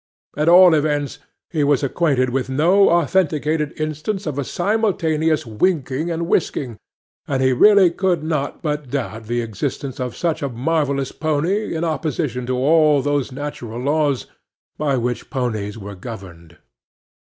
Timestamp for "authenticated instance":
2.89-4.25